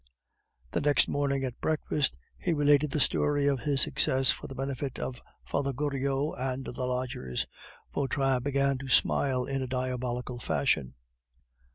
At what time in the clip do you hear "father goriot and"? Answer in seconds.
5.43-6.65